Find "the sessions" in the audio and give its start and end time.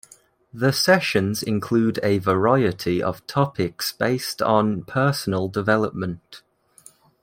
0.51-1.43